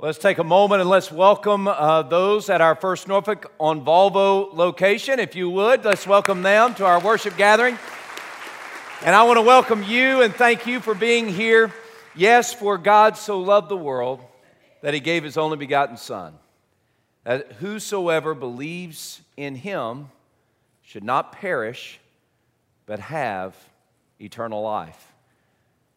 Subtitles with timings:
[0.00, 4.54] Let's take a moment and let's welcome uh, those at our First Norfolk on Volvo
[4.54, 5.18] location.
[5.18, 7.76] If you would, let's welcome them to our worship gathering.
[9.04, 11.74] And I want to welcome you and thank you for being here.
[12.14, 14.20] Yes, for God so loved the world
[14.82, 16.32] that he gave his only begotten Son,
[17.24, 20.10] that whosoever believes in him
[20.82, 21.98] should not perish,
[22.86, 23.56] but have
[24.20, 25.12] eternal life.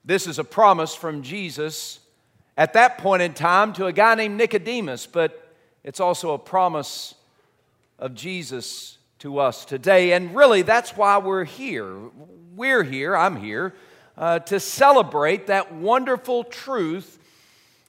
[0.04, 2.00] This is a promise from Jesus
[2.62, 5.52] at that point in time to a guy named Nicodemus, but
[5.84, 7.16] it's also a promise
[7.98, 10.12] of Jesus to us today.
[10.14, 11.92] And really, that's why we're here.
[12.56, 13.74] We're here, I'm here,
[14.16, 17.18] uh, to celebrate that wonderful truth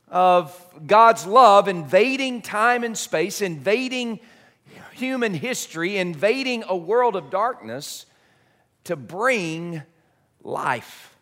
[0.08, 4.20] of God's love invading time and space, invading
[4.94, 8.06] human history, invading a world of darkness
[8.84, 9.82] to bring
[10.42, 11.14] life.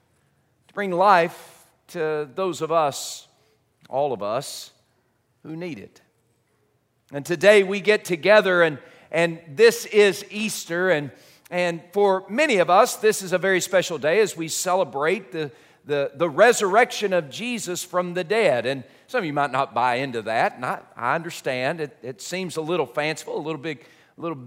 [0.68, 3.26] To bring life to those of us
[3.90, 4.70] all of us
[5.42, 6.00] who need it.
[7.12, 8.78] And today we get together, and,
[9.10, 11.10] and this is Easter, and,
[11.50, 15.50] and for many of us, this is a very special day as we celebrate the,
[15.84, 18.64] the, the resurrection of Jesus from the dead.
[18.64, 21.80] And some of you might not buy into that, and I, I understand.
[21.80, 23.84] It, it seems a little fanciful, a little big,
[24.16, 24.38] a little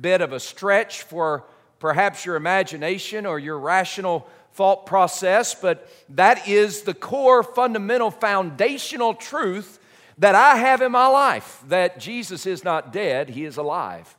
[0.00, 1.44] bit of a stretch for
[1.80, 9.14] perhaps your imagination or your rational thought process, but that is the core, fundamental, foundational
[9.14, 9.78] truth
[10.18, 14.14] that I have in my life that Jesus is not dead, he is alive.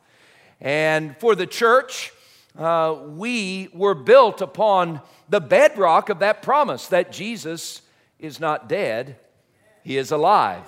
[0.60, 2.12] And for the church,
[2.58, 7.82] uh, we were built upon the bedrock of that promise that Jesus
[8.18, 9.16] is not dead,
[9.84, 10.64] he is alive.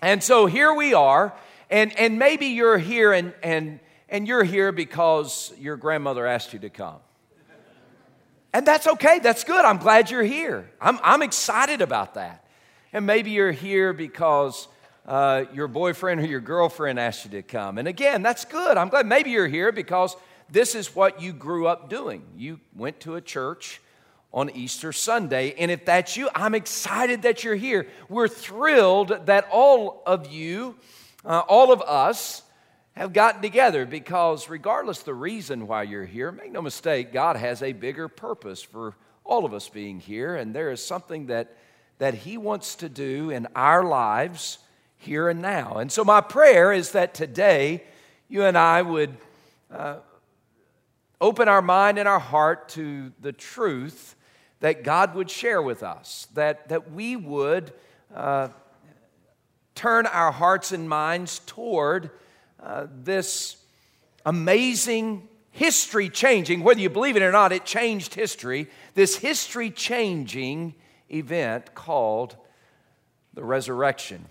[0.00, 1.34] And so here we are,
[1.70, 6.58] and, and maybe you're here and, and, and you're here because your grandmother asked you
[6.60, 6.96] to come.
[8.52, 9.18] And that's okay.
[9.18, 9.64] That's good.
[9.64, 10.70] I'm glad you're here.
[10.80, 12.44] I'm, I'm excited about that.
[12.92, 14.68] And maybe you're here because
[15.06, 17.76] uh, your boyfriend or your girlfriend asked you to come.
[17.76, 18.76] And again, that's good.
[18.78, 19.06] I'm glad.
[19.06, 20.16] Maybe you're here because
[20.50, 22.22] this is what you grew up doing.
[22.36, 23.82] You went to a church
[24.32, 25.54] on Easter Sunday.
[25.58, 27.86] And if that's you, I'm excited that you're here.
[28.08, 30.76] We're thrilled that all of you,
[31.24, 32.42] uh, all of us,
[32.98, 37.62] have gotten together because, regardless the reason why you're here, make no mistake, God has
[37.62, 41.56] a bigger purpose for all of us being here, and there is something that,
[41.98, 44.58] that He wants to do in our lives
[44.96, 45.74] here and now.
[45.74, 47.84] And so, my prayer is that today
[48.28, 49.16] you and I would
[49.72, 49.98] uh,
[51.20, 54.16] open our mind and our heart to the truth
[54.58, 57.72] that God would share with us, that, that we would
[58.12, 58.48] uh,
[59.76, 62.10] turn our hearts and minds toward
[62.62, 63.56] uh, this
[64.26, 70.74] amazing history changing, whether you believe it or not, it changed history, this history changing
[71.10, 72.36] event called
[73.34, 74.24] the resurrection.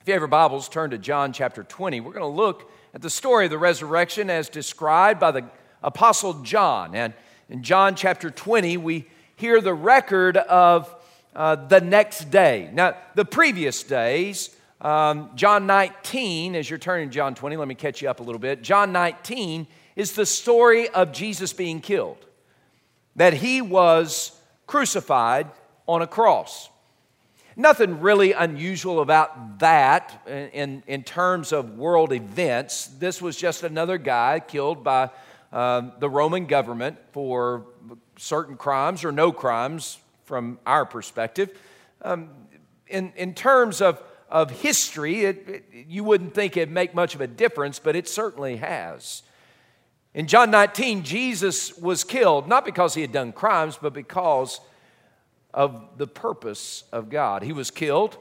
[0.00, 2.00] If you have your Bibles, turn to John chapter 20.
[2.00, 5.44] We're going to look at the story of the resurrection as described by the
[5.82, 6.94] Apostle John.
[6.94, 7.12] And
[7.48, 9.06] in John chapter 20, we
[9.36, 10.94] hear the record of
[11.34, 12.70] uh, the next day.
[12.72, 18.00] Now, the previous days, um, John 19, as you're turning John 20, let me catch
[18.00, 18.62] you up a little bit.
[18.62, 22.24] John 19 is the story of Jesus being killed,
[23.16, 24.32] that he was
[24.66, 25.48] crucified
[25.86, 26.70] on a cross.
[27.56, 32.86] Nothing really unusual about that in, in terms of world events.
[32.86, 35.10] This was just another guy killed by
[35.52, 37.66] um, the Roman government for
[38.16, 41.50] certain crimes or no crimes from our perspective.
[42.00, 42.30] Um,
[42.86, 47.20] in, in terms of of history, it, it, you wouldn't think it'd make much of
[47.20, 49.22] a difference, but it certainly has.
[50.14, 54.60] In John 19, Jesus was killed not because he had done crimes, but because
[55.52, 57.42] of the purpose of God.
[57.42, 58.16] He was killed,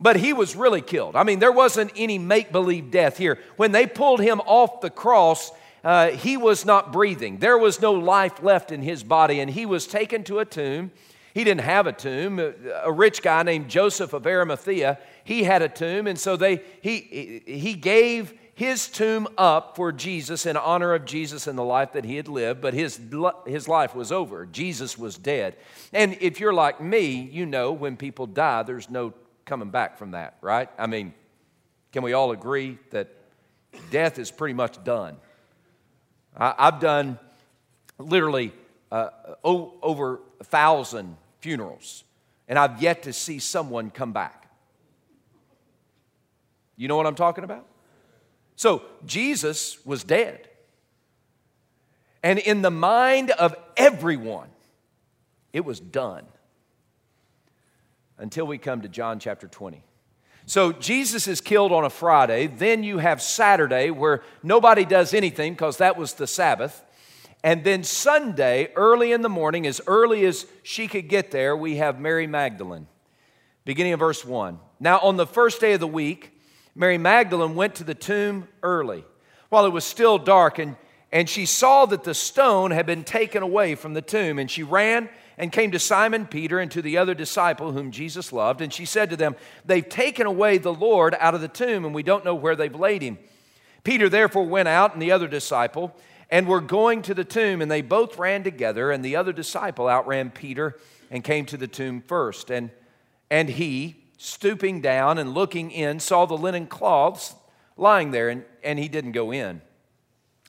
[0.00, 1.16] but he was really killed.
[1.16, 3.38] I mean, there wasn't any make believe death here.
[3.56, 5.52] When they pulled him off the cross,
[5.84, 7.38] uh, he was not breathing.
[7.38, 10.90] There was no life left in his body, and he was taken to a tomb.
[11.32, 12.38] He didn't have a tomb.
[12.38, 17.42] A rich guy named Joseph of Arimathea he had a tomb, and so they, he,
[17.46, 22.04] he gave his tomb up for Jesus in honor of Jesus and the life that
[22.04, 23.00] he had lived, but his,
[23.46, 24.44] his life was over.
[24.44, 25.56] Jesus was dead.
[25.94, 29.14] And if you're like me, you know when people die, there's no
[29.46, 30.68] coming back from that, right?
[30.78, 31.14] I mean,
[31.90, 33.08] can we all agree that
[33.90, 35.16] death is pretty much done?
[36.36, 37.18] I, have done
[37.98, 38.52] literally
[38.92, 39.08] uh,
[39.42, 42.04] over a thousand funerals,
[42.46, 44.39] and I've yet to see someone come back.
[46.80, 47.66] You know what I'm talking about?
[48.56, 50.48] So Jesus was dead.
[52.22, 54.48] And in the mind of everyone,
[55.52, 56.24] it was done.
[58.16, 59.84] Until we come to John chapter 20.
[60.46, 62.46] So Jesus is killed on a Friday.
[62.46, 66.82] Then you have Saturday where nobody does anything because that was the Sabbath.
[67.44, 71.76] And then Sunday, early in the morning, as early as she could get there, we
[71.76, 72.86] have Mary Magdalene,
[73.66, 74.58] beginning of verse 1.
[74.80, 76.39] Now, on the first day of the week,
[76.74, 79.04] Mary Magdalene went to the tomb early
[79.48, 80.76] while it was still dark, and,
[81.12, 84.38] and she saw that the stone had been taken away from the tomb.
[84.38, 88.32] And she ran and came to Simon Peter and to the other disciple whom Jesus
[88.32, 88.60] loved.
[88.60, 89.34] And she said to them,
[89.64, 92.74] They've taken away the Lord out of the tomb, and we don't know where they've
[92.74, 93.18] laid him.
[93.82, 95.94] Peter therefore went out and the other disciple
[96.30, 99.88] and were going to the tomb, and they both ran together, and the other disciple
[99.88, 100.76] outran Peter
[101.10, 102.50] and came to the tomb first.
[102.50, 102.70] And,
[103.30, 107.34] and he, stooping down and looking in, saw the linen cloths
[107.76, 109.62] lying there, and, and he didn't go in.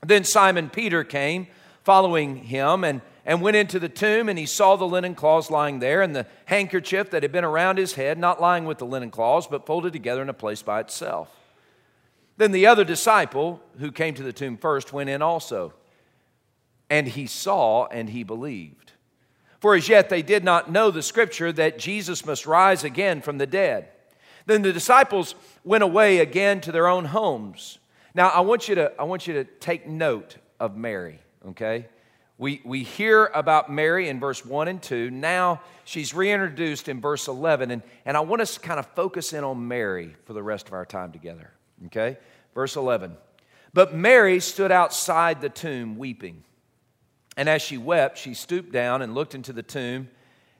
[0.05, 1.47] Then Simon Peter came,
[1.83, 5.79] following him, and and went into the tomb, and he saw the linen cloths lying
[5.79, 9.11] there, and the handkerchief that had been around his head, not lying with the linen
[9.11, 11.29] cloths, but folded together in a place by itself.
[12.37, 15.73] Then the other disciple, who came to the tomb first, went in also.
[16.89, 18.90] And he saw and he believed.
[19.61, 23.37] For as yet they did not know the scripture that Jesus must rise again from
[23.37, 23.89] the dead.
[24.47, 27.77] Then the disciples went away again to their own homes.
[28.15, 31.19] Now I want you to, I want you to take note of Mary,
[31.49, 31.85] okay?
[32.39, 35.11] We, we hear about Mary in verse 1 and 2.
[35.11, 37.69] Now she's reintroduced in verse 11.
[37.69, 40.67] And, and I want us to kind of focus in on Mary for the rest
[40.67, 41.51] of our time together.
[41.85, 42.17] Okay?
[42.55, 43.15] Verse 11.
[43.75, 46.43] But Mary stood outside the tomb weeping.
[47.37, 50.09] And as she wept, she stooped down and looked into the tomb.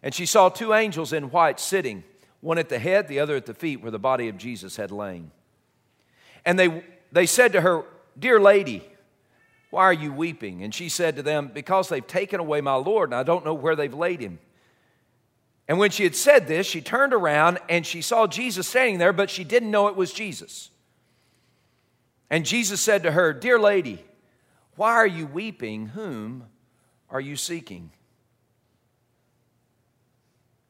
[0.04, 2.04] And she saw two angels in white sitting,
[2.40, 4.92] one at the head, the other at the feet, where the body of Jesus had
[4.92, 5.32] lain.
[6.46, 7.86] And they, they said to her,
[8.18, 8.84] Dear lady,
[9.70, 10.64] why are you weeping?
[10.64, 13.54] And she said to them, Because they've taken away my Lord, and I don't know
[13.54, 14.40] where they've laid him.
[15.68, 19.14] And when she had said this, she turned around and she saw Jesus standing there,
[19.14, 20.70] but she didn't know it was Jesus.
[22.30, 24.04] And Jesus said to her, Dear lady,
[24.76, 25.88] why are you weeping?
[25.88, 26.48] Whom
[27.12, 27.92] are you seeking?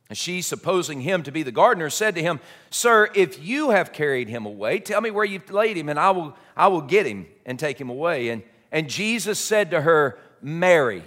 [0.09, 3.93] And she, supposing him to be the gardener, said to him, Sir, if you have
[3.93, 7.05] carried him away, tell me where you've laid him, and I will, I will get
[7.05, 8.27] him and take him away.
[8.27, 11.03] And and Jesus said to her, Mary.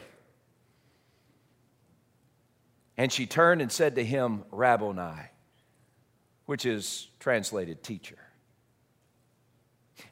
[2.97, 5.31] And she turned and said to him, Rabboni,
[6.47, 8.19] which is translated teacher.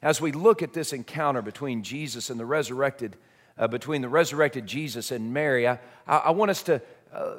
[0.01, 3.15] As we look at this encounter between Jesus and the resurrected,
[3.57, 6.81] uh, between the resurrected Jesus and Mary, I, I want us to
[7.13, 7.35] uh,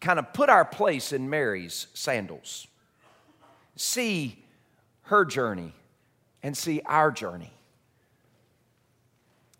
[0.00, 2.66] kind of put our place in Mary's sandals,
[3.76, 4.44] see
[5.02, 5.72] her journey,
[6.42, 7.52] and see our journey.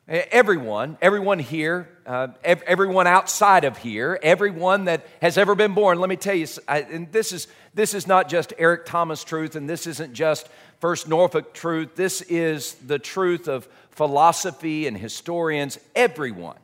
[0.08, 6.10] Everyone, everyone here, uh, everyone outside of here, everyone that has ever been born, let
[6.10, 9.70] me tell you, I, and this is, this is not just Eric Thomas truth, and
[9.70, 10.49] this isn't just
[10.81, 11.94] First Norfolk truth.
[11.94, 15.78] This is the truth of philosophy and historians.
[15.94, 16.58] Everyone,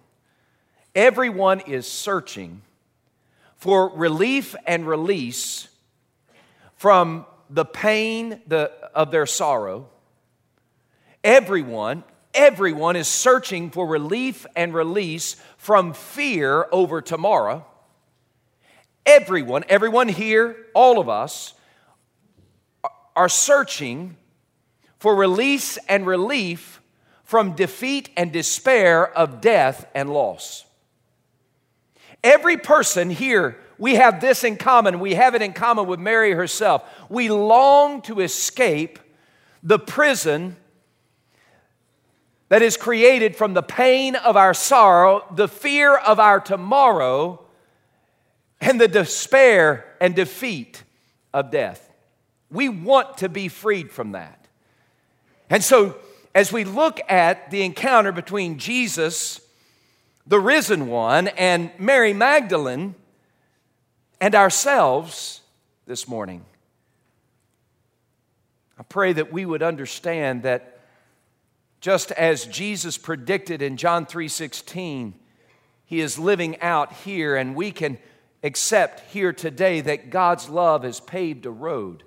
[0.97, 2.63] everyone is searching
[3.55, 5.69] for relief and release
[6.75, 9.89] from the pain the, of their sorrow.
[11.23, 12.03] Everyone,
[12.35, 17.67] everyone is searching for relief and release from fear over tomorrow.
[19.05, 21.55] Everyone, everyone here, all of us,
[23.17, 24.17] are searching
[24.99, 26.81] for release and relief
[27.25, 30.65] from defeat and despair of death and loss.
[32.23, 34.99] Every person here, we have this in common.
[34.99, 36.83] We have it in common with Mary herself.
[37.09, 38.99] We long to escape
[39.63, 40.57] the prison
[42.49, 47.45] that is created from the pain of our sorrow, the fear of our tomorrow,
[48.61, 50.83] and the despair and defeat
[51.33, 51.91] of death.
[52.51, 54.47] We want to be freed from that.
[55.51, 55.97] And so,
[56.35, 59.41] as we look at the encounter between Jesus,
[60.27, 62.95] the risen one, and Mary Magdalene,
[64.21, 65.41] and ourselves
[65.87, 66.45] this morning,
[68.79, 70.78] I pray that we would understand that
[71.81, 75.15] just as Jesus predicted in John 3:16,
[75.85, 77.99] he is living out here and we can
[78.43, 82.05] accept here today that God's love has paved a road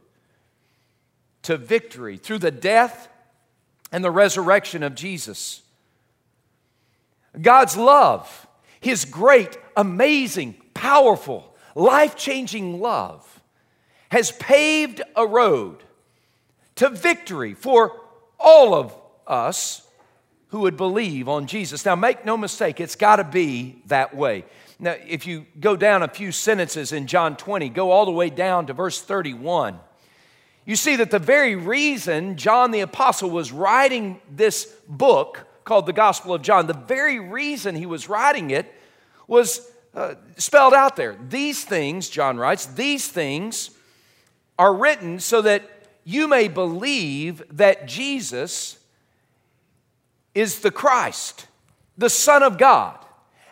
[1.44, 3.10] to victory through the death
[3.92, 5.62] and the resurrection of Jesus.
[7.42, 8.48] God's love,
[8.80, 13.42] his great, amazing, powerful, life-changing love
[14.10, 15.84] has paved a road
[16.76, 18.00] to victory for
[18.40, 18.94] all of
[19.32, 19.88] us
[20.50, 21.86] who would believe on Jesus.
[21.86, 24.44] Now, make no mistake, it's got to be that way.
[24.80, 28.30] Now, if you go down a few sentences in John 20, go all the way
[28.30, 29.80] down to verse 31,
[30.66, 35.94] You see that the very reason John the Apostle was writing this book called the
[35.94, 38.74] Gospel of John, the very reason he was writing it
[39.28, 41.16] was uh, spelled out there.
[41.30, 43.70] These things, John writes, these things
[44.60, 45.64] are written so that
[46.04, 48.78] you may believe that Jesus
[50.34, 51.48] is the Christ,
[51.98, 52.98] the Son of God,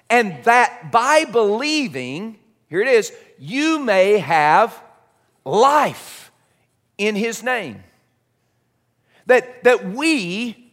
[0.10, 2.38] and that by believing,
[2.70, 4.82] here it is, you may have
[5.46, 6.32] life
[6.98, 7.84] in His name.
[9.28, 10.72] That, that we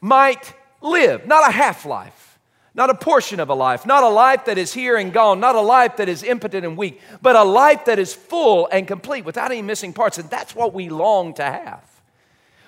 [0.00, 2.38] might live, not a half life,
[2.74, 5.54] not a portion of a life, not a life that is here and gone, not
[5.54, 9.24] a life that is impotent and weak, but a life that is full and complete
[9.24, 10.18] without any missing parts.
[10.18, 11.93] And that's what we long to have.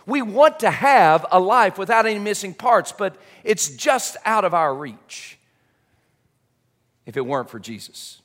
[0.07, 4.55] We want to have a life without any missing parts, but it's just out of
[4.55, 5.37] our reach
[7.07, 8.21] if it weren't for Jesus.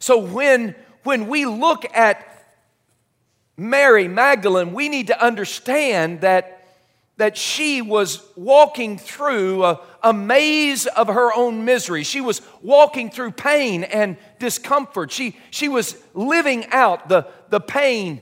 [0.00, 2.26] So when, when we look at
[3.56, 6.66] Mary Magdalene, we need to understand that,
[7.16, 12.02] that she was walking through a, a maze of her own misery.
[12.02, 15.12] She was walking through pain and discomfort.
[15.12, 18.20] She, she was living out the, the pain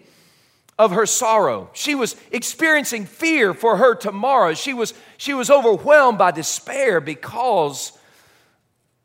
[0.82, 1.70] of her sorrow.
[1.74, 4.52] She was experiencing fear for her tomorrow.
[4.54, 7.96] She was, she was overwhelmed by despair because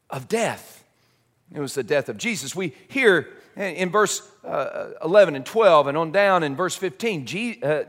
[0.09, 0.83] of death.
[1.53, 2.55] It was the death of Jesus.
[2.55, 7.59] We hear in verse uh, 11 and 12 and on down in verse 15, G,
[7.61, 7.83] uh,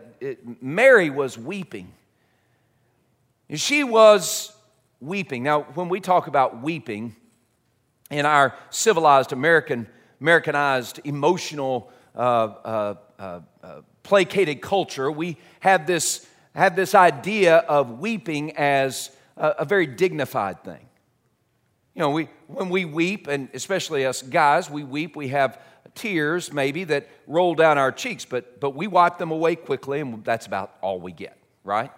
[0.60, 1.90] Mary was weeping.
[3.54, 4.52] She was
[5.00, 5.42] weeping.
[5.42, 7.16] Now, when we talk about weeping
[8.10, 9.86] in our civilized American,
[10.20, 17.98] Americanized, emotional, uh, uh uh, uh, placated culture, we have this, have this idea of
[17.98, 20.88] weeping as a, a very dignified thing.
[21.94, 25.60] You know, we, when we weep, and especially us guys, we weep, we have
[25.94, 30.24] tears maybe that roll down our cheeks, but, but we wipe them away quickly, and
[30.24, 31.90] that's about all we get, right?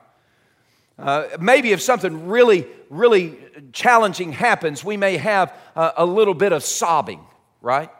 [0.98, 3.38] Uh, maybe if something really, really
[3.72, 7.20] challenging happens, we may have a, a little bit of sobbing,
[7.60, 7.90] right?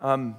[0.00, 0.36] Um,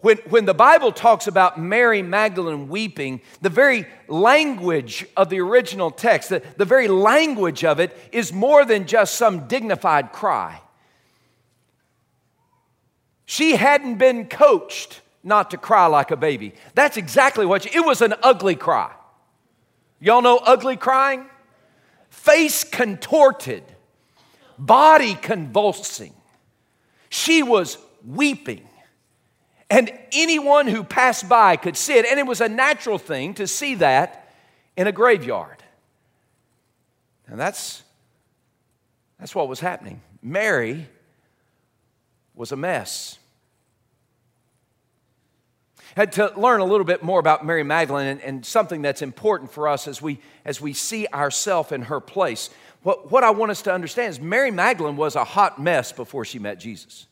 [0.00, 5.90] when, when the Bible talks about Mary Magdalene weeping, the very language of the original
[5.90, 10.60] text, the, the very language of it is more than just some dignified cry.
[13.26, 16.54] She hadn't been coached not to cry like a baby.
[16.74, 18.92] That's exactly what she, it was an ugly cry.
[20.00, 21.26] Y'all know ugly crying?
[22.08, 23.64] Face contorted,
[24.56, 26.14] body convulsing.
[27.10, 28.67] She was weeping.
[29.70, 32.06] And anyone who passed by could see it.
[32.06, 34.32] And it was a natural thing to see that
[34.76, 35.62] in a graveyard.
[37.26, 37.82] And that's,
[39.18, 40.00] that's what was happening.
[40.22, 40.88] Mary
[42.34, 43.18] was a mess.
[45.96, 49.50] Had to learn a little bit more about Mary Magdalene and, and something that's important
[49.50, 52.50] for us as we, as we see ourselves in her place.
[52.84, 56.24] What, what I want us to understand is Mary Magdalene was a hot mess before
[56.24, 57.07] she met Jesus.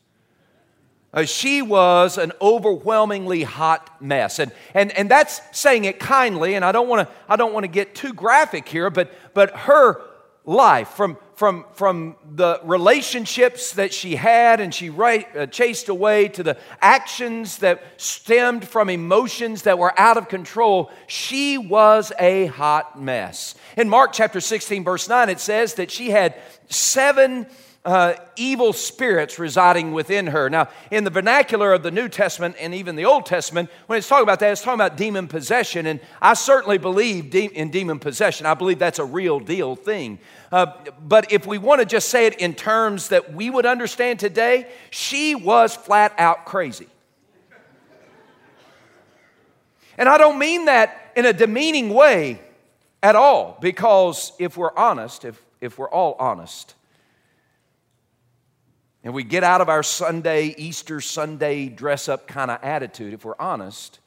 [1.17, 4.37] Uh, she was an overwhelmingly hot mess.
[4.37, 8.69] And, and, and that's saying it kindly, and I don't want to get too graphic
[8.69, 9.99] here, but, but her
[10.45, 16.43] life from, from, from the relationships that she had and she uh, chased away to
[16.43, 23.01] the actions that stemmed from emotions that were out of control, she was a hot
[23.01, 23.55] mess.
[23.75, 26.35] In Mark chapter 16, verse 9, it says that she had
[26.69, 27.47] seven
[27.87, 30.49] uh, evil spirits residing within her.
[30.49, 34.09] Now, in the vernacular of the New Testament and even the Old Testament, when it's
[34.09, 35.85] talking about that, it's talking about demon possession.
[35.85, 38.45] And I certainly believe de- in demon possession.
[38.45, 40.19] I believe that's a real deal thing.
[40.51, 44.19] Uh, but if we want to just say it in terms that we would understand
[44.19, 46.87] today, she was flat out crazy.
[49.97, 52.41] And I don't mean that in a demeaning way
[53.01, 56.73] at all, because if we're honest, if, if we're all honest,
[59.03, 63.23] and we get out of our Sunday, Easter Sunday dress up kind of attitude, if
[63.23, 63.99] we're honest,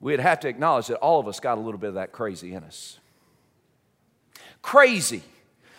[0.00, 2.54] we'd have to acknowledge that all of us got a little bit of that crazy
[2.54, 2.98] in us.
[4.62, 5.22] Crazy,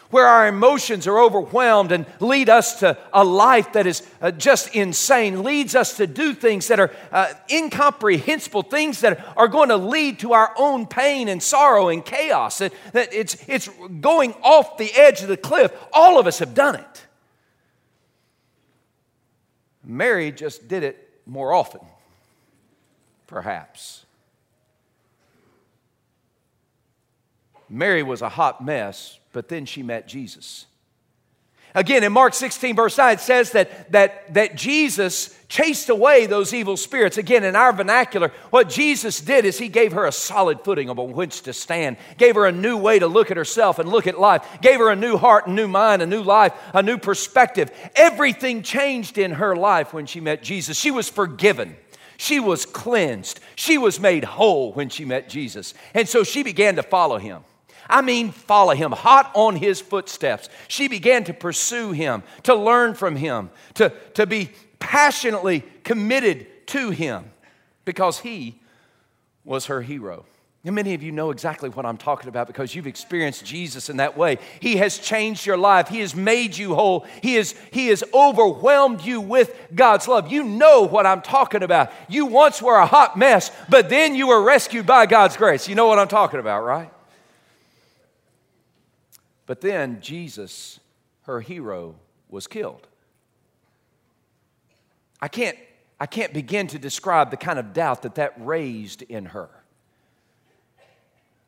[0.10, 4.75] where our emotions are overwhelmed and lead us to a life that is uh, just
[4.75, 9.77] insane, leads us to do things that are uh, incomprehensible, things that are going to
[9.77, 12.60] lead to our own pain and sorrow and chaos.
[12.60, 13.70] That, that it's, it's
[14.01, 15.72] going off the edge of the cliff.
[15.94, 17.04] All of us have done it.
[19.86, 21.82] Mary just did it more often,
[23.27, 24.06] perhaps.
[27.70, 30.65] Mary was a hot mess, but then she met Jesus.
[31.75, 36.53] Again, in Mark 16, verse 9, it says that, that, that Jesus chased away those
[36.53, 37.17] evil spirits.
[37.17, 41.12] Again, in our vernacular, what Jesus did is he gave her a solid footing on
[41.12, 44.17] which to stand, gave her a new way to look at herself and look at
[44.17, 47.70] life, gave her a new heart, a new mind, a new life, a new perspective.
[47.96, 50.77] Everything changed in her life when she met Jesus.
[50.77, 51.75] She was forgiven.
[52.17, 53.41] She was cleansed.
[53.55, 55.74] She was made whole when she met Jesus.
[55.94, 57.44] And so she began to follow him.
[57.89, 60.50] I mean, follow him, hot on his footsteps.
[60.68, 64.50] She began to pursue him, to learn from him, to, to be
[64.80, 67.25] passionately committed to him
[67.86, 68.60] because he
[69.44, 70.25] was her hero.
[70.65, 73.98] And many of you know exactly what I'm talking about because you've experienced Jesus in
[73.98, 74.39] that way.
[74.60, 75.88] He has changed your life.
[75.88, 77.06] He has made you whole.
[77.22, 80.32] He has, he has overwhelmed you with God's love.
[80.32, 81.92] You know what I'm talking about.
[82.10, 85.70] You once were a hot mess, but then you were rescued by God's grace.
[85.70, 86.92] You know what I'm talking about, right?
[89.46, 90.80] But then Jesus,
[91.24, 91.96] her hero,
[92.30, 92.88] was killed.
[95.22, 95.58] I can't,
[96.00, 99.50] I can't begin to describe the kind of doubt that that raised in her.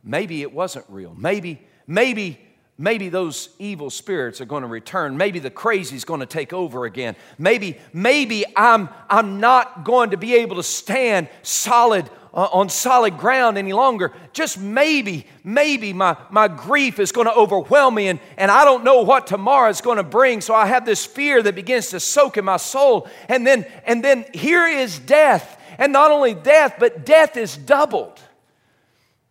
[0.04, 1.14] Maybe it wasn't real.
[1.18, 2.40] Maybe, maybe,
[2.78, 5.18] maybe those evil spirits are going to return.
[5.18, 7.16] Maybe the crazy is going to take over again.
[7.38, 13.18] Maybe, maybe I'm, I'm not going to be able to stand solid uh, on solid
[13.18, 14.14] ground any longer.
[14.32, 18.84] Just maybe, maybe my, my grief is going to overwhelm me and, and I don't
[18.84, 20.42] know what tomorrow is going to bring.
[20.42, 23.08] So I have this fear that begins to soak in my soul.
[23.28, 25.60] And then, and then here is death.
[25.80, 28.20] And not only death, but death is doubled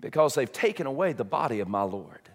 [0.01, 2.26] because they've taken away the body of my Lord.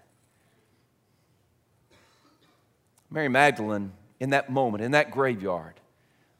[3.12, 5.74] Mary Magdalene, in that moment, in that graveyard,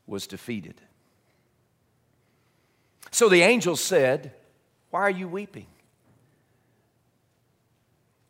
[0.08, 0.76] was defeated.
[3.12, 4.32] So the angel said,
[4.90, 5.68] Why are you weeping?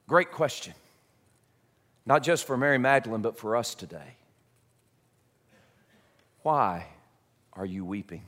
[0.07, 0.73] Great question.
[2.05, 4.15] Not just for Mary Magdalene, but for us today.
[6.41, 6.87] Why
[7.53, 8.23] are you weeping?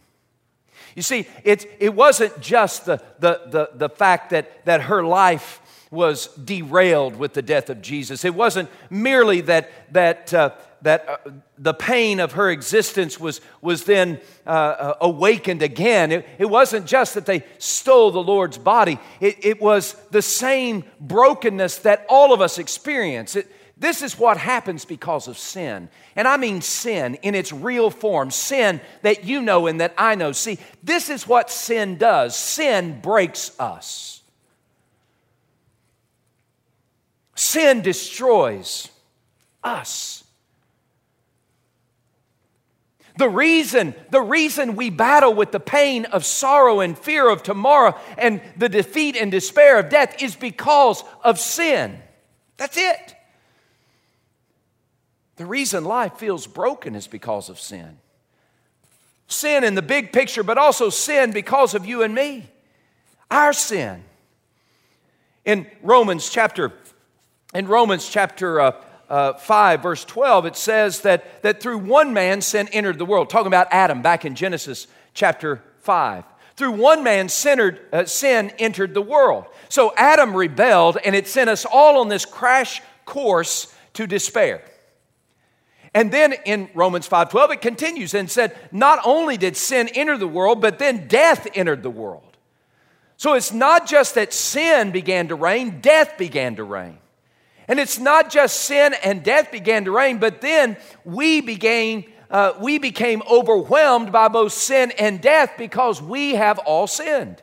[0.96, 5.60] You see, it, it wasn't just the, the, the, the fact that, that her life
[5.94, 8.26] was derailed with the death of Jesus.
[8.26, 10.50] It wasn't merely that, that, uh,
[10.82, 16.12] that uh, the pain of her existence was, was then uh, uh, awakened again.
[16.12, 20.84] It, it wasn't just that they stole the Lord's body, it, it was the same
[21.00, 23.36] brokenness that all of us experience.
[23.36, 25.90] It, this is what happens because of sin.
[26.16, 30.16] And I mean sin in its real form, sin that you know and that I
[30.16, 30.32] know.
[30.32, 34.13] See, this is what sin does sin breaks us,
[37.36, 38.90] sin destroys
[39.64, 40.24] us.
[43.18, 47.96] The reason, the reason we battle with the pain of sorrow and fear of tomorrow
[48.18, 52.00] and the defeat and despair of death is because of sin.
[52.58, 53.16] That's it.
[55.36, 57.98] The reason life feels broken is because of sin.
[59.28, 62.50] Sin in the big picture, but also sin because of you and me.
[63.30, 64.04] Our sin.
[65.46, 66.72] In Romans chapter,
[67.54, 68.72] in Romans chapter uh,
[69.10, 73.30] uh, 5, verse 12, it says that, that through one man sin entered the world.
[73.30, 76.24] Talking about Adam back in Genesis chapter 5.
[76.56, 79.46] Through one man sinnered, uh, sin entered the world.
[79.70, 84.64] So Adam rebelled, and it sent us all on this crash course to despair.
[85.94, 90.28] And then in Romans 5:12 it continues and said, not only did sin enter the
[90.28, 92.38] world, but then death entered the world.
[93.18, 96.98] So it's not just that sin began to reign, death began to reign.
[97.68, 102.54] And it's not just sin and death began to reign, but then we began, uh,
[102.60, 107.42] we became overwhelmed by both sin and death because we have all sinned.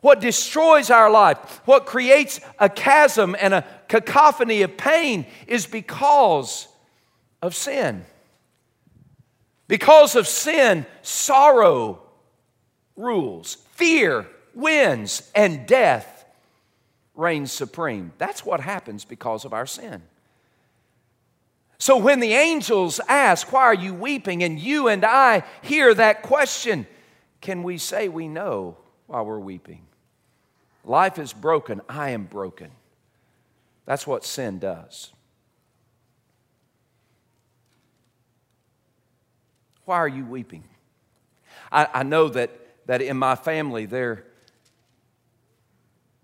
[0.00, 6.66] What destroys our life, what creates a chasm and a cacophony of pain is because
[7.40, 8.04] of sin.
[9.68, 12.02] Because of sin, sorrow
[12.96, 16.11] rules, fear wins, and death
[17.14, 18.12] reigns supreme.
[18.18, 20.02] That's what happens because of our sin.
[21.78, 24.42] So when the angels ask, Why are you weeping?
[24.42, 26.86] and you and I hear that question,
[27.40, 28.76] can we say we know
[29.08, 29.82] why we're weeping?
[30.84, 31.80] Life is broken.
[31.88, 32.70] I am broken.
[33.84, 35.12] That's what sin does.
[39.84, 40.64] Why are you weeping?
[41.70, 42.50] I, I know that,
[42.86, 44.24] that in my family there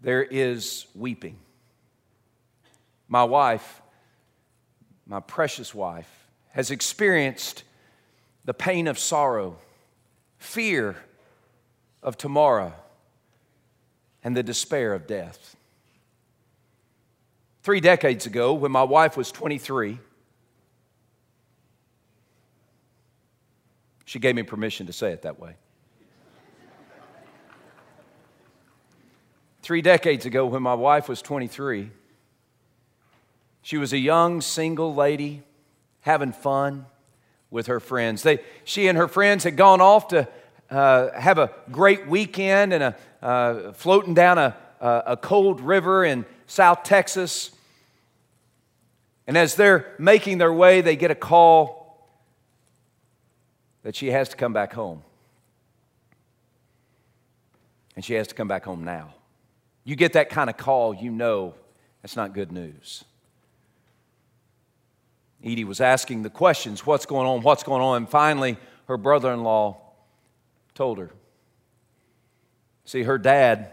[0.01, 1.39] there is weeping.
[3.09, 3.83] My wife,
[5.07, 6.11] my precious wife,
[6.51, 7.65] has experienced
[8.45, 9.57] the pain of sorrow,
[10.39, 10.97] fear
[12.03, 12.73] of tomorrow,
[14.23, 15.57] and the despair of death.
[17.63, 19.99] Three decades ago, when my wife was 23,
[24.05, 25.57] she gave me permission to say it that way.
[29.69, 31.91] Three decades ago, when my wife was 23,
[33.61, 35.43] she was a young single lady
[36.01, 36.87] having fun
[37.51, 38.23] with her friends.
[38.23, 40.27] They, she and her friends had gone off to
[40.71, 46.25] uh, have a great weekend and a, uh, floating down a, a cold river in
[46.47, 47.51] South Texas.
[49.27, 52.09] And as they're making their way, they get a call
[53.83, 55.03] that she has to come back home.
[57.97, 59.13] And she has to come back home now.
[59.89, 61.55] You get that kind of call, you know
[62.03, 63.07] that's not good news.
[65.43, 69.33] Edie was asking the questions what's going on, what's going on, and finally her brother
[69.33, 69.81] in law
[70.75, 71.11] told her.
[72.85, 73.73] See, her dad,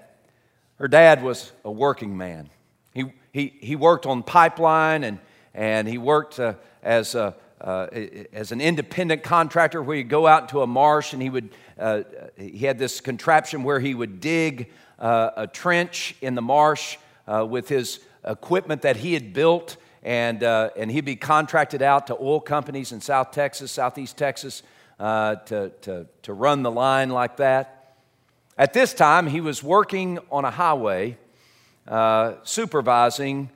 [0.77, 2.49] her dad was a working man.
[2.93, 5.19] He, he, he worked on pipeline and,
[5.53, 7.87] and he worked uh, as, a, uh,
[8.31, 11.49] as an independent contractor where he'd go out into a marsh and he would,
[11.79, 12.03] uh,
[12.37, 16.97] he had this contraption where he would dig uh, a trench in the marsh
[17.27, 22.05] uh, with his equipment that he had built and, uh, and he'd be contracted out
[22.07, 24.61] to oil companies in South Texas, Southeast Texas,
[24.99, 27.95] uh, to, to, to run the line like that.
[28.59, 31.17] At this time, he was working on a highway,
[32.43, 33.49] supervising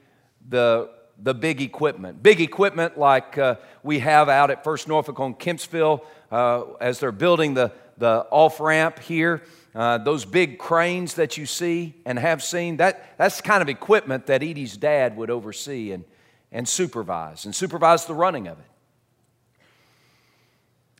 [0.49, 0.89] the,
[1.21, 2.21] the big equipment.
[2.23, 7.12] Big equipment like uh, we have out at First Norfolk on Kempsville uh, as they're
[7.12, 9.41] building the, the off ramp here.
[9.75, 13.69] Uh, those big cranes that you see and have seen, that, that's the kind of
[13.69, 15.91] equipment that Edie's dad would oversee.
[15.91, 16.03] And,
[16.51, 18.65] and supervise, and supervise the running of it.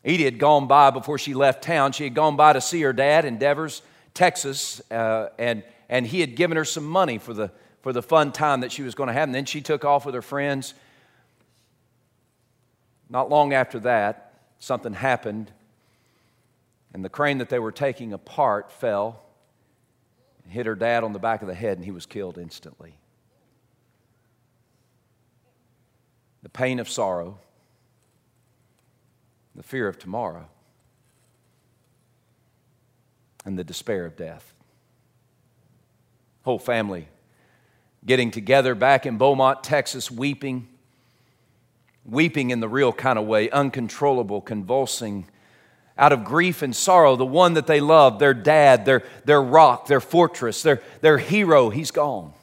[0.06, 1.92] Edie had gone by before she left town.
[1.92, 3.82] She had gone by to see her dad in Devers,
[4.14, 8.32] Texas, uh, and, and he had given her some money for the, for the fun
[8.32, 9.28] time that she was going to have.
[9.28, 10.74] And then she took off with her friends.
[13.10, 15.52] Not long after that, something happened,
[16.94, 19.24] and the crane that they were taking apart fell
[20.48, 22.96] hit her dad on the back of the head, and he was killed instantly.
[26.42, 27.38] the pain of sorrow,
[29.56, 30.48] the fear of tomorrow,
[33.46, 34.54] and the despair of death.
[36.44, 37.08] Whole family
[38.06, 40.68] getting together back in Beaumont, Texas, weeping,
[42.06, 45.28] weeping in the real kind of way, uncontrollable, convulsing
[45.98, 49.88] out of grief and sorrow, the one that they loved, their dad, their, their rock,
[49.88, 52.34] their fortress, their, their hero, he's gone.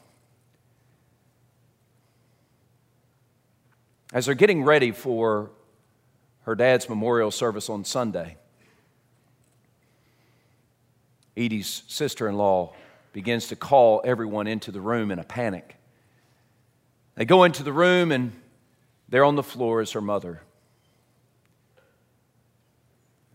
[4.13, 5.49] As they're getting ready for
[6.43, 8.37] her dad's memorial service on Sunday,
[11.35, 12.73] Edie's sister in law
[13.13, 15.75] begins to call everyone into the room in a panic.
[17.15, 18.31] They go into the room, and
[19.09, 20.41] there on the floor is her mother.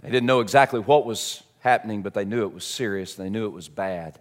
[0.03, 3.15] They didn't know exactly what was happening, but they knew it was serious.
[3.15, 4.21] They knew it was bad.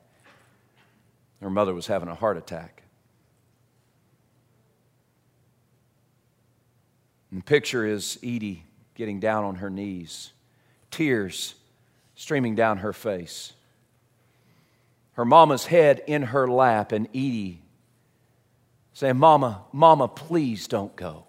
[1.41, 2.83] Her mother was having a heart attack.
[7.31, 10.33] And the picture is Edie getting down on her knees,
[10.91, 11.55] tears
[12.13, 13.53] streaming down her face.
[15.13, 17.61] Her mama's head in her lap, and Edie
[18.93, 21.25] saying, Mama, Mama, please don't go.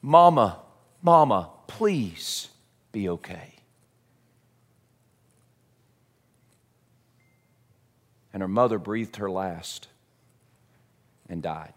[0.00, 0.60] Mama,
[1.02, 2.48] Mama, please
[2.90, 3.54] be okay.
[8.32, 9.88] And her mother breathed her last
[11.28, 11.74] and died.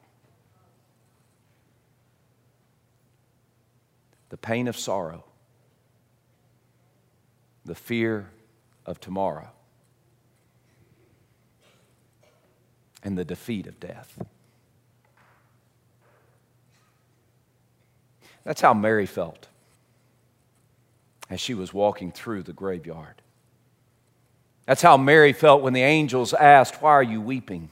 [4.36, 5.24] the pain of sorrow,
[7.64, 8.30] the fear
[8.86, 9.50] of tomorrow,
[13.04, 14.18] and the defeat of death.
[18.44, 19.48] That's how Mary felt
[21.30, 23.22] as she was walking through the graveyard.
[24.66, 27.70] That's how Mary felt when the angels asked, Why are you weeping?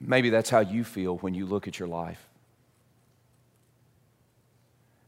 [0.00, 2.29] Maybe that's how you feel when you look at your life.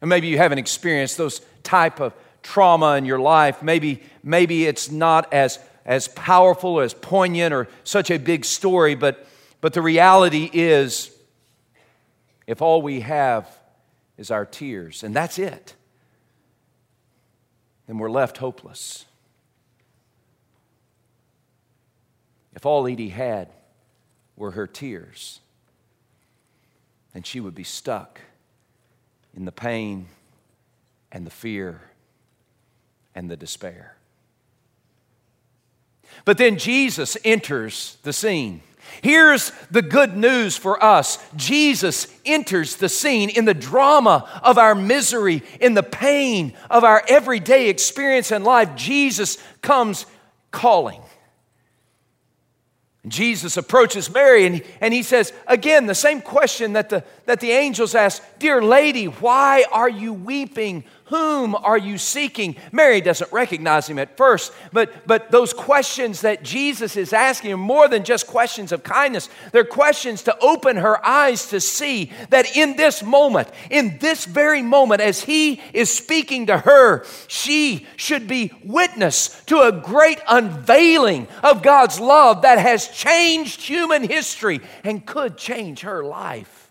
[0.03, 2.13] And maybe you haven't experienced those type of
[2.43, 3.63] trauma in your life.
[3.63, 8.97] Maybe, maybe it's not as, as powerful or as poignant or such a big story,
[8.97, 9.25] but,
[9.61, 11.17] but the reality is
[12.49, 13.49] if all we have
[14.19, 15.75] is our tears, and that's it,
[17.87, 19.07] then we're left hopeless.
[22.55, 23.49] If all Edie had
[24.37, 25.39] were her tears.
[27.15, 28.21] then she would be stuck
[29.37, 30.07] in the pain
[31.11, 31.81] and the fear
[33.15, 33.97] and the despair.
[36.25, 38.63] But then Jesus enters the scene.
[39.01, 44.75] Here's the good news for us Jesus enters the scene in the drama of our
[44.75, 48.75] misery, in the pain of our everyday experience in life.
[48.77, 50.05] Jesus comes
[50.51, 51.01] calling.
[53.09, 57.51] Jesus approaches Mary and, and he says, again, the same question that the, that the
[57.51, 60.85] angels asked Dear lady, why are you weeping?
[61.07, 62.57] Whom are you seeking?
[62.71, 67.57] Mary doesn't recognize him at first, but, but those questions that Jesus is asking are
[67.57, 69.29] more than just questions of kindness.
[69.51, 74.63] They're questions to open her eyes to see that in this moment, in this very
[74.63, 81.27] moment, as he is speaking to her, she should be witness to a great unveiling
[81.43, 86.71] of God's love that has changed human history and could change her life.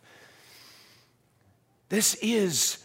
[1.90, 2.81] This is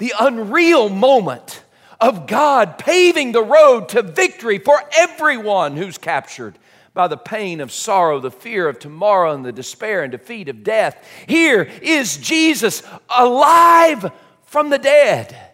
[0.00, 1.62] the unreal moment
[2.00, 6.58] of God paving the road to victory for everyone who's captured
[6.94, 10.64] by the pain of sorrow, the fear of tomorrow, and the despair and defeat of
[10.64, 11.06] death.
[11.28, 12.82] Here is Jesus
[13.14, 14.10] alive
[14.46, 15.49] from the dead.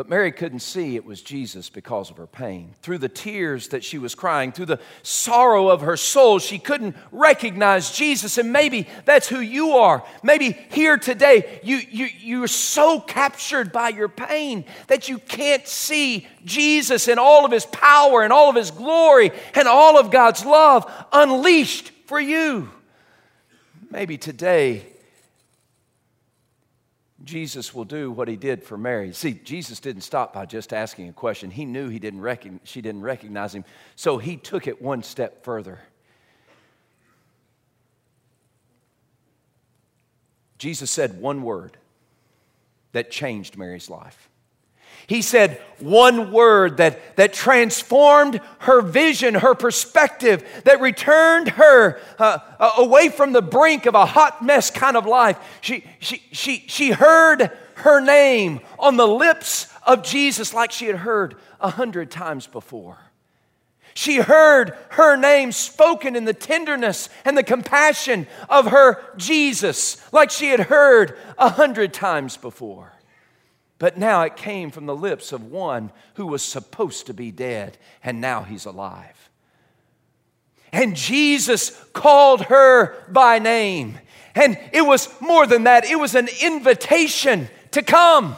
[0.00, 2.74] But Mary couldn't see it was Jesus because of her pain.
[2.80, 6.96] Through the tears that she was crying, through the sorrow of her soul, she couldn't
[7.12, 8.38] recognize Jesus.
[8.38, 10.02] And maybe that's who you are.
[10.22, 16.26] Maybe here today, you, you, you're so captured by your pain that you can't see
[16.46, 20.46] Jesus in all of his power and all of his glory and all of God's
[20.46, 22.70] love unleashed for you.
[23.90, 24.89] Maybe today
[27.30, 29.12] Jesus will do what he did for Mary.
[29.12, 31.50] See, Jesus didn't stop by just asking a question.
[31.50, 33.64] He knew he didn't recognize, she didn't recognize him,
[33.94, 35.78] so he took it one step further.
[40.58, 41.76] Jesus said one word
[42.92, 44.29] that changed Mary's life.
[45.10, 52.38] He said one word that, that transformed her vision, her perspective, that returned her uh,
[52.60, 55.36] uh, away from the brink of a hot mess kind of life.
[55.62, 60.98] She, she, she, she heard her name on the lips of Jesus like she had
[60.98, 62.96] heard a hundred times before.
[63.94, 70.30] She heard her name spoken in the tenderness and the compassion of her Jesus, like
[70.30, 72.92] she had heard a hundred times before.
[73.80, 77.78] But now it came from the lips of one who was supposed to be dead,
[78.04, 79.30] and now he's alive.
[80.70, 83.98] And Jesus called her by name.
[84.34, 88.36] And it was more than that, it was an invitation to come.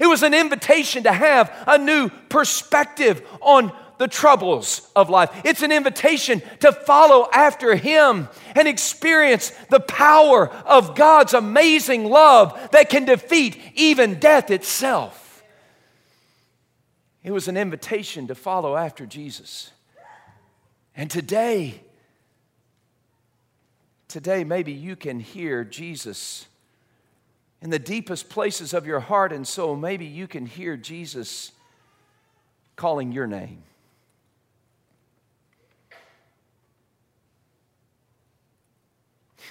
[0.00, 5.42] It was an invitation to have a new perspective on the troubles of life.
[5.44, 12.70] It's an invitation to follow after Him and experience the power of God's amazing love
[12.72, 15.44] that can defeat even death itself.
[17.22, 19.70] It was an invitation to follow after Jesus.
[20.96, 21.82] And today,
[24.08, 26.46] today, maybe you can hear Jesus
[27.60, 29.76] in the deepest places of your heart and soul.
[29.76, 31.52] Maybe you can hear Jesus
[32.76, 33.64] calling your name.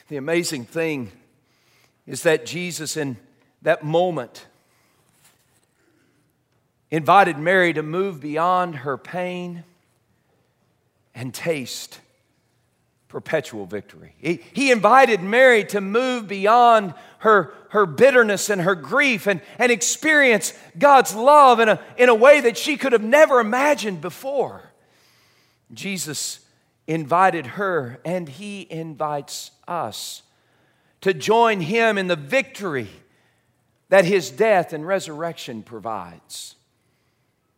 [0.10, 1.12] The amazing thing
[2.08, 3.18] is that Jesus, in
[3.62, 4.48] that moment,
[6.90, 9.64] invited Mary to move beyond her pain
[11.14, 12.00] and taste
[13.08, 14.16] perpetual victory.
[14.18, 19.72] He, he invited Mary to move beyond her, her bitterness and her grief and, and
[19.72, 24.72] experience God's love in a, in a way that she could have never imagined before.
[25.72, 26.40] Jesus
[26.90, 30.24] invited her, and he invites us
[31.02, 32.90] to join him in the victory
[33.90, 36.56] that his death and resurrection provides.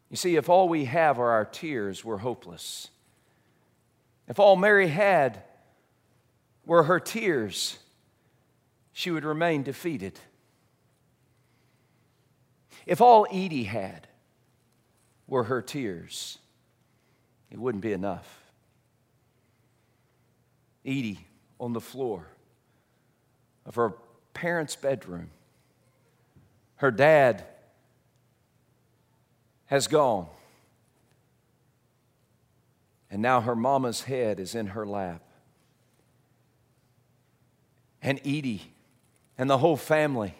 [0.09, 2.89] You see, if all we have are our tears, we're hopeless.
[4.27, 5.41] If all Mary had
[6.65, 7.79] were her tears,
[8.91, 10.19] she would remain defeated.
[12.85, 14.07] If all Edie had
[15.25, 16.37] were her tears,
[17.49, 18.40] it wouldn't be enough.
[20.85, 21.25] Edie
[21.59, 22.27] on the floor
[23.65, 23.93] of her
[24.33, 25.29] parents' bedroom.
[26.77, 27.45] Her dad
[29.65, 30.27] has gone.
[33.09, 35.21] And now her mama's head is in her lap.
[38.01, 38.73] And Edie
[39.37, 40.33] and the whole family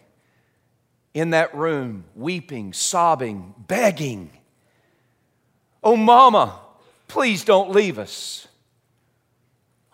[1.14, 4.32] in that room, weeping, sobbing, begging.
[5.84, 6.60] Oh, mama,
[7.08, 8.48] please don't leave us.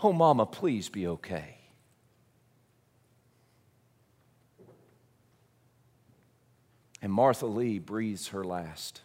[0.04, 1.58] Oh, Mama, please be okay.
[7.02, 9.02] And Martha Lee breathes her last.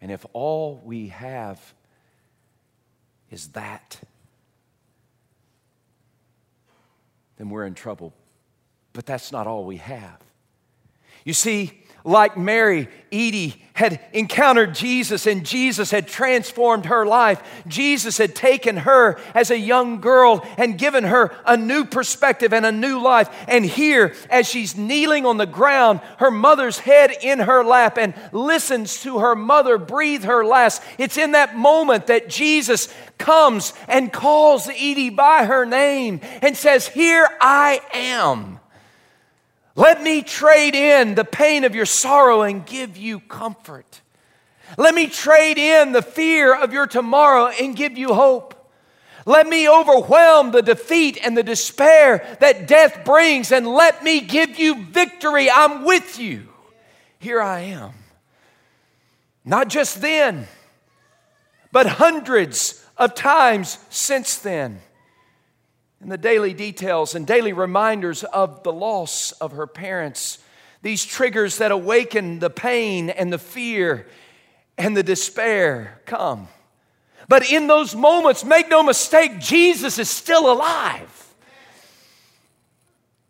[0.00, 1.74] And if all we have
[3.30, 4.00] is that,
[7.36, 8.14] then we're in trouble.
[8.92, 10.18] But that's not all we have.
[11.24, 17.42] You see, like Mary, Edie had encountered Jesus and Jesus had transformed her life.
[17.66, 22.66] Jesus had taken her as a young girl and given her a new perspective and
[22.66, 23.30] a new life.
[23.48, 28.14] And here, as she's kneeling on the ground, her mother's head in her lap and
[28.32, 34.12] listens to her mother breathe her last, it's in that moment that Jesus comes and
[34.12, 38.59] calls Edie by her name and says, Here I am.
[39.76, 44.00] Let me trade in the pain of your sorrow and give you comfort.
[44.76, 48.56] Let me trade in the fear of your tomorrow and give you hope.
[49.26, 54.58] Let me overwhelm the defeat and the despair that death brings and let me give
[54.58, 55.50] you victory.
[55.50, 56.48] I'm with you.
[57.18, 57.92] Here I am.
[59.44, 60.48] Not just then,
[61.72, 64.80] but hundreds of times since then
[66.00, 70.38] and the daily details and daily reminders of the loss of her parents.
[70.82, 74.06] These triggers that awaken the pain and the fear
[74.78, 76.48] and the despair come.
[77.28, 81.16] But in those moments, make no mistake, Jesus is still alive.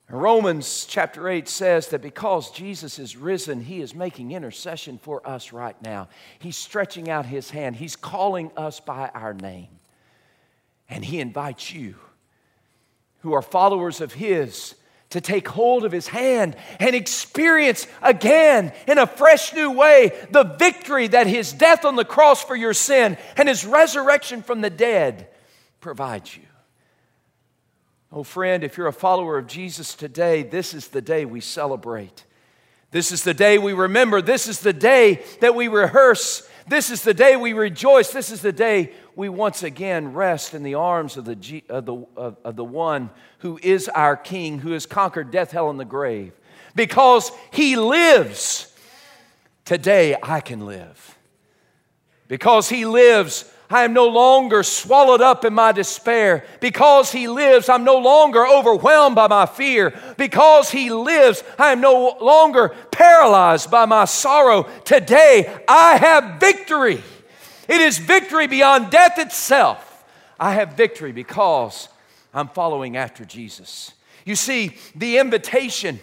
[0.08, 5.52] Romans chapter 8 says that because Jesus is risen, he is making intercession for us
[5.52, 6.08] right now.
[6.40, 9.68] He's stretching out his hand, he's calling us by our name,
[10.88, 11.94] and he invites you
[13.20, 14.74] who are followers of His
[15.10, 20.44] to take hold of His hand and experience again in a fresh new way the
[20.44, 24.70] victory that His death on the cross for your sin and His resurrection from the
[24.70, 25.28] dead
[25.80, 26.44] provides you.
[28.12, 32.24] Oh, friend, if you're a follower of Jesus today, this is the day we celebrate.
[32.90, 34.20] This is the day we remember.
[34.20, 36.48] This is the day that we rehearse.
[36.66, 38.10] This is the day we rejoice.
[38.10, 42.06] This is the day we once again rest in the arms of the, of the,
[42.16, 45.84] of, of the one who is our King, who has conquered death, hell, and the
[45.84, 46.32] grave.
[46.74, 48.74] Because he lives,
[49.66, 51.18] today I can live.
[52.28, 56.46] Because he lives, I am no longer swallowed up in my despair.
[56.60, 59.92] Because He lives, I'm no longer overwhelmed by my fear.
[60.16, 64.62] Because He lives, I am no longer paralyzed by my sorrow.
[64.84, 67.02] Today, I have victory.
[67.70, 70.04] It is victory beyond death itself.
[70.40, 71.88] I have victory because
[72.34, 73.92] I'm following after Jesus.
[74.24, 76.00] You see, the invitation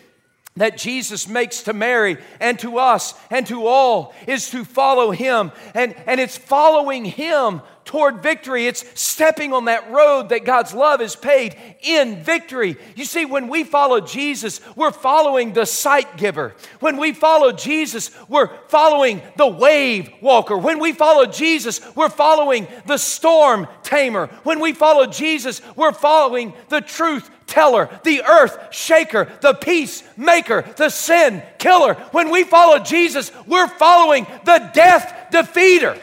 [0.55, 5.51] that Jesus makes to Mary and to us and to all is to follow him.
[5.73, 8.67] And, and it's following him toward victory.
[8.67, 12.77] It's stepping on that road that God's love is paid in victory.
[12.95, 16.53] You see, when we follow Jesus, we're following the sight giver.
[16.81, 20.57] When we follow Jesus, we're following the wave walker.
[20.57, 24.27] When we follow Jesus, we're following the storm tamer.
[24.43, 30.65] When we follow Jesus, we're following the truth teller, the earth shaker, the peace maker,
[30.75, 31.93] the sin killer.
[32.11, 35.97] When we follow Jesus, we're following the death defeater.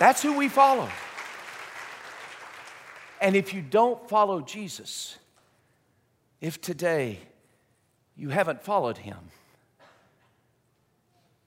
[0.00, 0.88] That's who we follow.
[3.20, 5.18] And if you don't follow Jesus,
[6.40, 7.18] if today
[8.16, 9.18] you haven't followed him,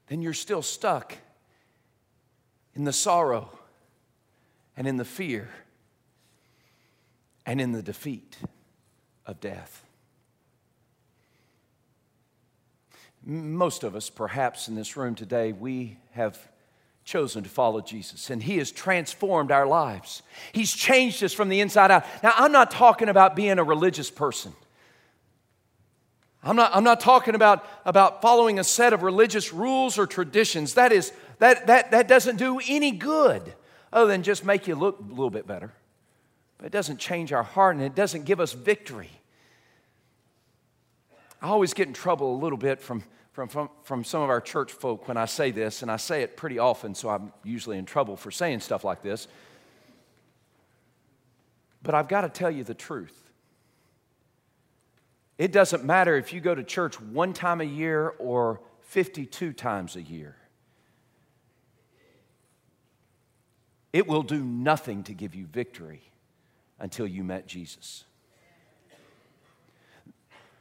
[0.06, 1.18] then you're still stuck
[2.76, 3.50] in the sorrow
[4.78, 5.50] and in the fear
[7.48, 8.38] and in the defeat
[9.26, 9.84] of death.
[13.26, 16.38] Most of us, perhaps in this room today, we have
[17.04, 20.24] chosen to follow Jesus and He has transformed our lives.
[20.52, 22.06] He's changed us from the inside out.
[22.22, 24.54] Now, I'm not talking about being a religious person.
[26.44, 30.74] I'm not, I'm not talking about, about following a set of religious rules or traditions.
[30.74, 33.54] That, is, that, that, that doesn't do any good
[33.94, 35.72] other than just make you look a little bit better.
[36.58, 39.10] But it doesn't change our heart and it doesn't give us victory.
[41.42, 44.40] I always get in trouble a little bit from from, from, from some of our
[44.40, 47.80] church folk when I say this, and I say it pretty often, so I'm usually
[47.80, 49.28] in trouble for saying stuff like this.
[51.82, 53.20] But I've got to tell you the truth.
[55.40, 59.96] It doesn't matter if you go to church one time a year or 52 times
[59.96, 60.38] a year.
[63.92, 66.04] It will do nothing to give you victory
[66.80, 68.06] until you met Jesus.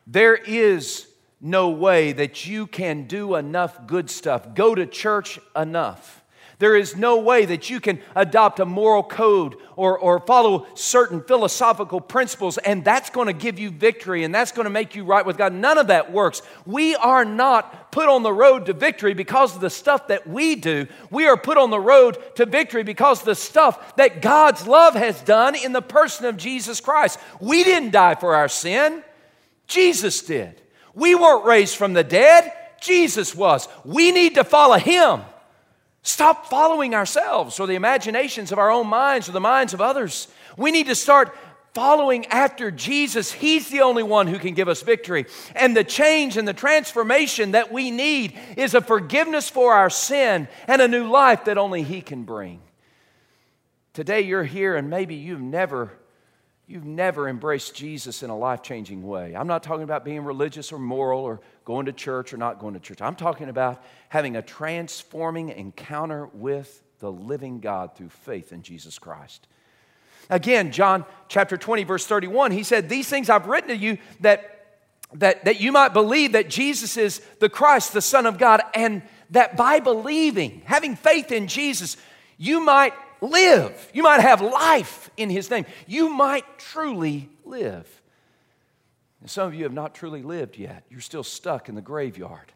[0.06, 1.11] There is
[1.42, 6.22] no way that you can do enough good stuff, go to church enough,
[6.60, 11.20] There is no way that you can adopt a moral code or, or follow certain
[11.20, 15.02] philosophical principles and that's going to give you victory and that's going to make you
[15.02, 15.52] right with God.
[15.52, 16.40] None of that works.
[16.64, 20.54] We are not put on the road to victory because of the stuff that we
[20.54, 20.86] do.
[21.10, 24.94] We are put on the road to victory because of the stuff that God's love
[24.94, 27.18] has done in the person of Jesus Christ.
[27.40, 29.02] We didn't die for our sin,
[29.66, 30.62] Jesus did.
[30.94, 33.68] We weren't raised from the dead, Jesus was.
[33.84, 35.22] We need to follow Him.
[36.02, 40.28] Stop following ourselves or the imaginations of our own minds or the minds of others.
[40.56, 41.34] We need to start
[41.74, 43.32] following after Jesus.
[43.32, 45.26] He's the only one who can give us victory.
[45.54, 50.48] And the change and the transformation that we need is a forgiveness for our sin
[50.66, 52.60] and a new life that only He can bring.
[53.94, 55.92] Today you're here and maybe you've never
[56.72, 59.36] you've never embraced Jesus in a life-changing way.
[59.36, 62.72] I'm not talking about being religious or moral or going to church or not going
[62.72, 63.02] to church.
[63.02, 68.98] I'm talking about having a transforming encounter with the living God through faith in Jesus
[68.98, 69.46] Christ.
[70.30, 74.78] Again, John chapter 20, verse 31, he said, These things I've written to you that,
[75.12, 79.02] that, that you might believe that Jesus is the Christ, the Son of God, and
[79.28, 81.98] that by believing, having faith in Jesus,
[82.38, 83.90] you might live.
[83.94, 85.64] You might have life in His name.
[85.86, 88.02] You might truly live.
[89.20, 90.82] And some of you have not truly lived yet.
[90.90, 92.52] You're still stuck in the graveyard,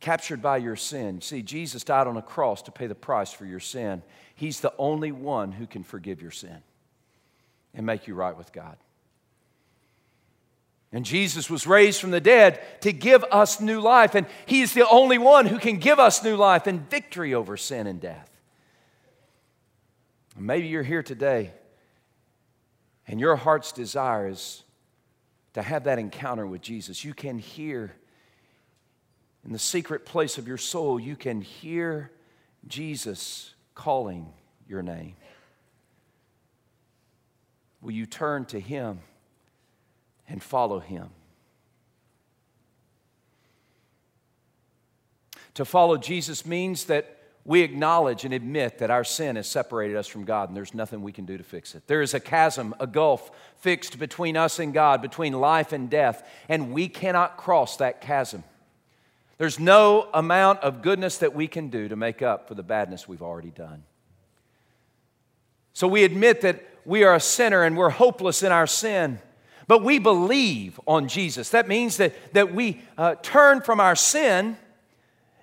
[0.00, 1.20] captured by your sin.
[1.20, 4.02] See, Jesus died on a cross to pay the price for your sin.
[4.36, 6.62] He's the only one who can forgive your sin
[7.74, 8.76] and make you right with God.
[10.92, 14.14] And Jesus was raised from the dead to give us new life.
[14.14, 17.88] And He's the only one who can give us new life and victory over sin
[17.88, 18.30] and death.
[20.36, 21.52] Maybe you're here today
[23.06, 24.62] and your heart's desire is
[25.52, 27.04] to have that encounter with Jesus.
[27.04, 27.94] You can hear
[29.44, 32.10] in the secret place of your soul, you can hear
[32.66, 34.32] Jesus calling
[34.66, 35.16] your name.
[37.82, 39.00] Will you turn to Him
[40.26, 41.10] and follow Him?
[45.54, 47.13] To follow Jesus means that
[47.44, 51.02] we acknowledge and admit that our sin has separated us from God and there's nothing
[51.02, 51.86] we can do to fix it.
[51.86, 56.26] There is a chasm, a gulf fixed between us and God, between life and death,
[56.48, 58.44] and we cannot cross that chasm.
[59.36, 63.06] There's no amount of goodness that we can do to make up for the badness
[63.06, 63.84] we've already done.
[65.74, 69.18] So we admit that we are a sinner and we're hopeless in our sin.
[69.66, 71.50] But we believe on Jesus.
[71.50, 74.56] That means that, that we uh, turn from our sin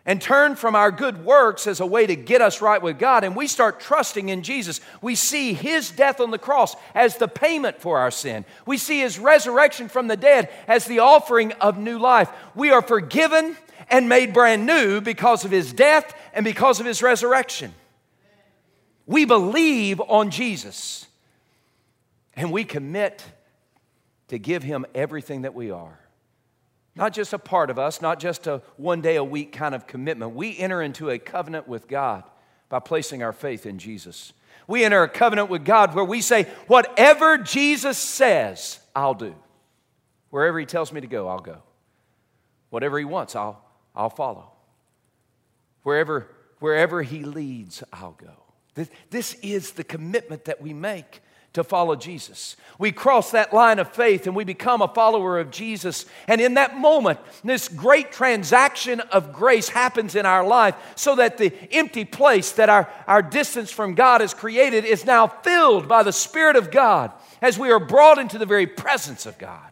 [0.05, 3.23] and turn from our good works as a way to get us right with God,
[3.23, 7.27] and we start trusting in Jesus, we see His death on the cross as the
[7.27, 8.43] payment for our sin.
[8.65, 12.29] We see His resurrection from the dead as the offering of new life.
[12.55, 13.55] We are forgiven
[13.89, 17.73] and made brand new because of His death and because of His resurrection.
[19.05, 21.05] We believe on Jesus,
[22.35, 23.23] and we commit
[24.29, 26.00] to give Him everything that we are.
[26.95, 29.87] Not just a part of us, not just a one day a week kind of
[29.87, 30.35] commitment.
[30.35, 32.23] We enter into a covenant with God
[32.69, 34.33] by placing our faith in Jesus.
[34.67, 39.35] We enter a covenant with God where we say, whatever Jesus says, I'll do.
[40.29, 41.61] Wherever He tells me to go, I'll go.
[42.69, 43.63] Whatever He wants, I'll,
[43.95, 44.51] I'll follow.
[45.83, 46.27] Wherever,
[46.59, 48.33] wherever He leads, I'll go.
[48.75, 51.21] This, this is the commitment that we make
[51.53, 52.55] to follow Jesus.
[52.79, 56.05] We cross that line of faith and we become a follower of Jesus.
[56.27, 61.37] And in that moment, this great transaction of grace happens in our life so that
[61.37, 66.03] the empty place that our, our distance from God has created is now filled by
[66.03, 69.71] the Spirit of God as we are brought into the very presence of God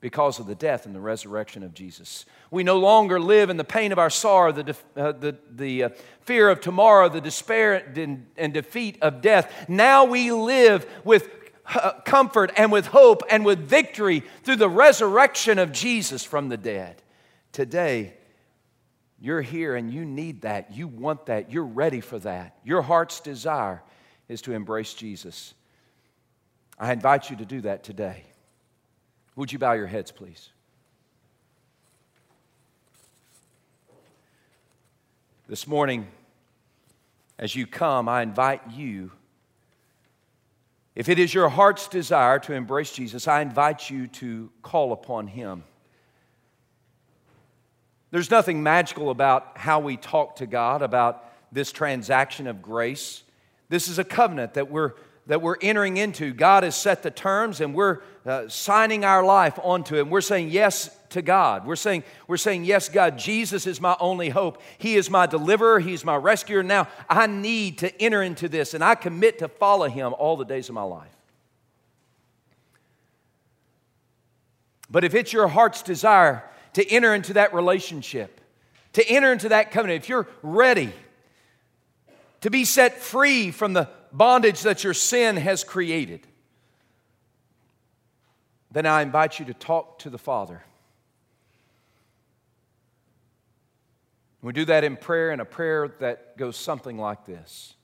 [0.00, 2.26] because of the death and the resurrection of Jesus.
[2.50, 5.88] We no longer live in the pain of our sorrow, the, uh, the, the uh,
[6.20, 9.68] fear of tomorrow, the despair and, and defeat of death.
[9.68, 11.28] Now we live with
[11.74, 16.56] uh, comfort and with hope and with victory through the resurrection of Jesus from the
[16.56, 17.02] dead.
[17.52, 18.14] Today,
[19.18, 20.72] you're here and you need that.
[20.72, 21.50] You want that.
[21.50, 22.56] You're ready for that.
[22.64, 23.82] Your heart's desire
[24.28, 25.54] is to embrace Jesus.
[26.78, 28.24] I invite you to do that today.
[29.34, 30.50] Would you bow your heads, please?
[35.48, 36.08] This morning,
[37.38, 39.12] as you come, I invite you,
[40.96, 45.28] if it is your heart's desire to embrace Jesus, I invite you to call upon
[45.28, 45.62] Him.
[48.10, 53.22] There's nothing magical about how we talk to God, about this transaction of grace.
[53.68, 54.94] This is a covenant that we're,
[55.28, 56.34] that we're entering into.
[56.34, 60.00] God has set the terms and we're uh, signing our life onto it.
[60.00, 61.66] And we're saying, Yes, to God.
[61.66, 64.60] We're saying, we're saying, Yes, God, Jesus is my only hope.
[64.78, 66.62] He is my deliverer, He's my rescuer.
[66.62, 70.44] Now I need to enter into this, and I commit to follow Him all the
[70.44, 71.08] days of my life.
[74.90, 76.44] But if it's your heart's desire
[76.74, 78.40] to enter into that relationship,
[78.92, 80.92] to enter into that covenant, if you're ready
[82.42, 86.26] to be set free from the bondage that your sin has created,
[88.70, 90.62] then I invite you to talk to the Father.
[94.46, 97.74] We do that in prayer, and a prayer that goes something like this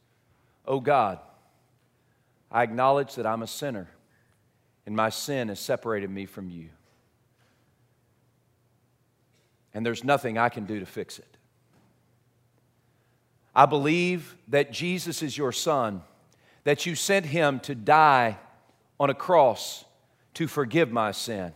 [0.64, 1.18] Oh God,
[2.52, 3.88] I acknowledge that I'm a sinner,
[4.86, 6.68] and my sin has separated me from you.
[9.74, 11.36] And there's nothing I can do to fix it.
[13.56, 16.02] I believe that Jesus is your Son,
[16.62, 18.38] that you sent him to die
[19.00, 19.84] on a cross
[20.34, 21.54] to forgive my sin,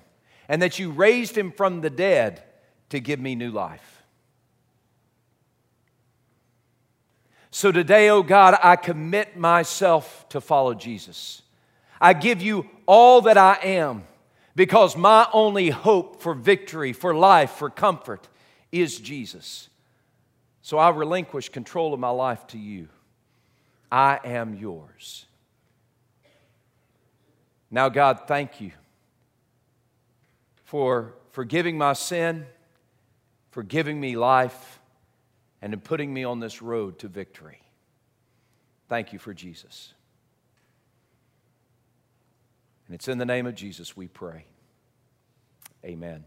[0.48, 2.42] and that you raised him from the dead
[2.88, 3.95] to give me new life.
[7.56, 11.40] So today, oh God, I commit myself to follow Jesus.
[11.98, 14.04] I give you all that I am
[14.54, 18.28] because my only hope for victory, for life, for comfort
[18.70, 19.70] is Jesus.
[20.60, 22.88] So I relinquish control of my life to you.
[23.90, 25.24] I am yours.
[27.70, 28.72] Now, God, thank you
[30.64, 32.44] for forgiving my sin,
[33.50, 34.75] for giving me life,
[35.62, 37.60] and in putting me on this road to victory.
[38.88, 39.92] Thank you for Jesus.
[42.86, 44.44] And it's in the name of Jesus we pray.
[45.84, 46.24] Amen.